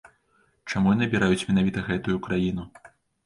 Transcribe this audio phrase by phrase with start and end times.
[0.71, 2.67] Чаму яны абіраюць менавіта гэтую краіну?